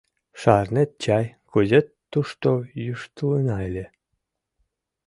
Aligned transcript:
Шарнет 0.41 0.91
чай, 1.03 1.25
кузе 1.51 1.79
тушто 2.11 2.51
йӱштылына 2.83 3.57
ыле? 3.67 3.85